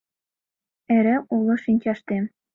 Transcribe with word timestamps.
Эре 0.95 1.15
уло 1.35 1.55
шинчаштем; 1.63 2.23